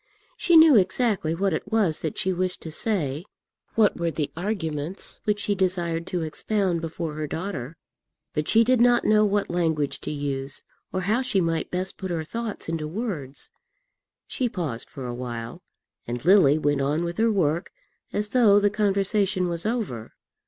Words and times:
She 0.35 0.55
knew 0.57 0.75
exactly 0.75 1.35
what 1.35 1.53
it 1.53 1.71
was 1.71 1.99
that 1.99 2.17
she 2.17 2.33
wished 2.33 2.61
to 2.61 2.71
say, 2.71 3.23
what 3.75 3.97
were 3.97 4.09
the 4.09 4.31
arguments 4.35 5.21
which 5.25 5.39
she 5.41 5.53
desired 5.53 6.07
to 6.07 6.23
expound 6.23 6.81
before 6.81 7.13
her 7.13 7.27
daughter; 7.27 7.77
but 8.33 8.47
she 8.47 8.63
did 8.63 8.81
not 8.81 9.05
know 9.05 9.23
what 9.23 9.51
language 9.51 10.01
to 10.01 10.09
use, 10.09 10.63
or 10.91 11.01
how 11.01 11.21
she 11.21 11.39
might 11.39 11.69
best 11.69 11.97
put 11.99 12.09
her 12.09 12.23
thoughts 12.23 12.67
into 12.67 12.87
words. 12.87 13.51
She 14.25 14.49
paused 14.49 14.89
for 14.89 15.05
a 15.05 15.13
while, 15.13 15.61
and 16.07 16.25
Lily 16.25 16.57
went 16.57 16.81
on 16.81 17.03
with 17.03 17.19
her 17.19 17.31
work 17.31 17.69
as 18.11 18.29
though 18.29 18.59
the 18.59 18.71
conversation 18.71 19.47
was 19.47 19.67
over. 19.67 20.13